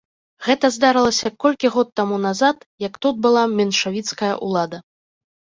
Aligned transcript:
Гэта 0.45 0.69
здарылася 0.77 1.31
колькі 1.43 1.71
год 1.75 1.87
таму 2.01 2.15
назад, 2.25 2.57
як 2.87 2.93
тут 3.07 3.15
была 3.27 3.43
меншавіцкая 3.57 4.33
ўлада. 4.49 4.77